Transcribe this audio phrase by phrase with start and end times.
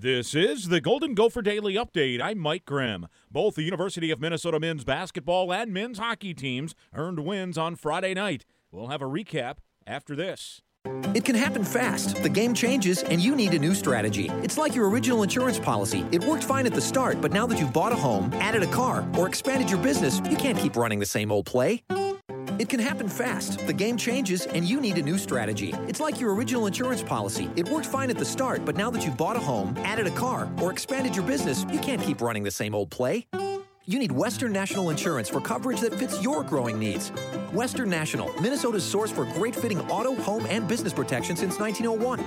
[0.00, 2.22] This is the Golden Gopher Daily Update.
[2.22, 3.06] I'm Mike Grimm.
[3.30, 8.14] Both the University of Minnesota men's basketball and men's hockey teams earned wins on Friday
[8.14, 8.46] night.
[8.72, 10.62] We'll have a recap after this.
[11.14, 12.22] It can happen fast.
[12.22, 14.30] The game changes, and you need a new strategy.
[14.42, 16.06] It's like your original insurance policy.
[16.12, 18.68] It worked fine at the start, but now that you've bought a home, added a
[18.68, 21.82] car, or expanded your business, you can't keep running the same old play.
[22.60, 23.66] It can happen fast.
[23.66, 25.72] The game changes, and you need a new strategy.
[25.88, 27.48] It's like your original insurance policy.
[27.56, 30.10] It worked fine at the start, but now that you've bought a home, added a
[30.10, 33.26] car, or expanded your business, you can't keep running the same old play.
[33.86, 37.08] You need Western National Insurance for coverage that fits your growing needs.
[37.54, 42.20] Western National, Minnesota's source for great fitting auto, home, and business protection since 1901.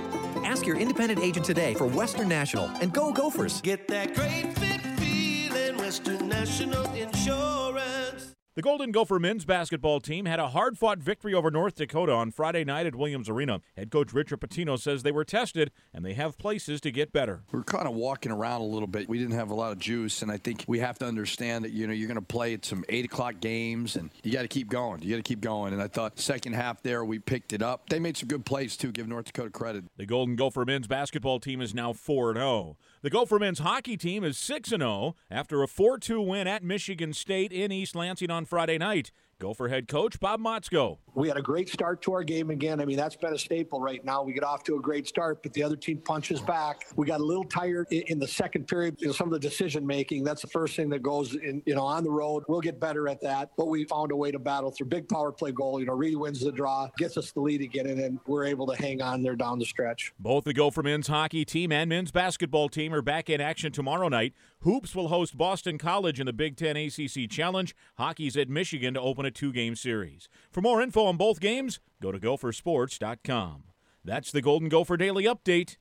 [0.44, 3.60] Ask your independent agent today for Western National and go Gophers.
[3.60, 8.34] Get that great fit feeling, Western National Insurance.
[8.56, 12.30] The Golden Gopher men's basketball team had a hard fought victory over North Dakota on
[12.30, 13.60] Friday night at Williams Arena.
[13.76, 17.42] Head coach Richard Pitino says they were tested and they have places to get better.
[17.50, 19.08] We're kind of walking around a little bit.
[19.08, 21.72] We didn't have a lot of juice, and I think we have to understand that
[21.72, 24.48] you know you're going to play at some eight o'clock games, and you got to
[24.48, 25.02] keep going.
[25.02, 25.72] You got to keep going.
[25.72, 27.88] And I thought second half there we picked it up.
[27.88, 28.92] They made some good plays too.
[28.92, 29.86] Give North Dakota credit.
[29.96, 32.76] The Golden Gopher men's basketball team is now 4 0.
[33.02, 37.12] The Gopher men's hockey team is 6 0 after a 4 2 win at Michigan
[37.12, 39.10] State in East Lansing on Friday night.
[39.38, 40.98] Gopher head coach Bob Motzko.
[41.14, 42.80] We had a great start to our game again.
[42.80, 44.22] I mean, that's been a staple right now.
[44.22, 46.86] We get off to a great start, but the other team punches back.
[46.96, 48.96] We got a little tired in the second period.
[48.98, 50.24] You know, some of the decision making.
[50.24, 51.62] That's the first thing that goes in.
[51.66, 53.50] You know, on the road, we'll get better at that.
[53.56, 55.78] But we found a way to battle through big power play goal.
[55.78, 58.66] You know, Reed wins the draw, gets us the lead again, and then we're able
[58.66, 60.12] to hang on there down the stretch.
[60.18, 64.08] Both the Gopher men's hockey team and men's basketball team are back in action tomorrow
[64.08, 64.32] night.
[64.60, 67.76] Hoops will host Boston College in the Big Ten ACC Challenge.
[67.98, 70.28] Hockey's at Michigan to open a two game series.
[70.50, 73.64] For more info on both games, go to gophersports.com.
[74.04, 75.76] That's the Golden Gopher Daily Update.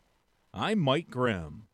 [0.54, 1.68] I'm Mike Grimm.